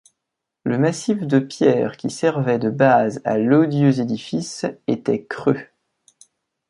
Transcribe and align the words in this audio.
Le 0.63 0.79
massif 0.79 1.19
de 1.27 1.37
pierre 1.37 1.95
qui 1.95 2.09
servait 2.09 2.57
de 2.57 2.71
base 2.71 3.21
à 3.23 3.37
l’odieux 3.37 3.99
édifice 3.99 4.65
était 4.87 5.25
creux. 5.25 5.61